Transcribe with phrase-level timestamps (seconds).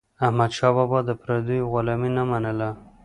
[0.25, 2.69] احمدشاه بابا د پردیو غلامي نه منله.